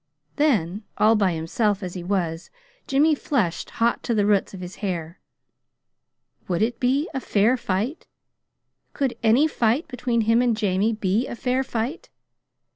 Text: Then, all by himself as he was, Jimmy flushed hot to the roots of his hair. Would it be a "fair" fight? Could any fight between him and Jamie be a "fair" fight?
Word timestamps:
Then, 0.37 0.81
all 0.97 1.15
by 1.15 1.33
himself 1.33 1.83
as 1.83 1.93
he 1.93 2.03
was, 2.03 2.49
Jimmy 2.87 3.13
flushed 3.13 3.69
hot 3.69 4.01
to 4.01 4.15
the 4.15 4.25
roots 4.25 4.51
of 4.51 4.59
his 4.59 4.77
hair. 4.77 5.19
Would 6.47 6.63
it 6.63 6.79
be 6.79 7.07
a 7.13 7.19
"fair" 7.19 7.55
fight? 7.55 8.07
Could 8.93 9.15
any 9.21 9.47
fight 9.47 9.87
between 9.87 10.21
him 10.21 10.41
and 10.41 10.57
Jamie 10.57 10.93
be 10.93 11.27
a 11.27 11.35
"fair" 11.35 11.63
fight? 11.63 12.09